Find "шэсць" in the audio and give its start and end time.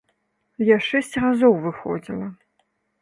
0.87-1.13